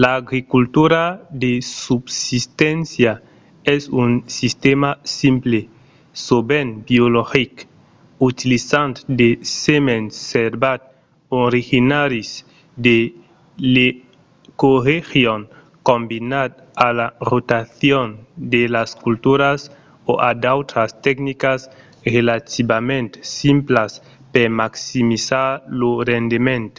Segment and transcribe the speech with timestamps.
[0.00, 1.02] l'agricultura
[1.42, 1.52] de
[1.84, 3.12] subsisténcia
[3.76, 5.60] es un sistèma simple
[6.26, 7.52] sovent biologic
[8.28, 9.28] utilizant de
[9.62, 10.86] semens servats
[11.46, 12.28] originaris
[12.86, 12.98] de
[13.74, 15.40] l'ecoregion
[15.88, 16.50] combinat
[16.86, 18.08] a la rotacion
[18.54, 19.60] de las culturas
[20.10, 21.60] o a d'autras tecnicas
[22.16, 23.10] relativament
[23.40, 23.92] simplas
[24.32, 25.48] per maximizar
[25.80, 26.72] lo rendement